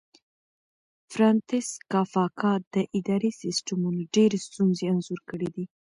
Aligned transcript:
فرانتس 1.11 1.67
کافکا 1.91 2.53
د 2.73 2.75
اداري 2.97 3.31
سیسټمونو 3.41 4.01
ډېرې 4.15 4.37
ستونزې 4.47 4.85
انځور 4.93 5.21
کړې 5.29 5.49
دي. 5.55 5.65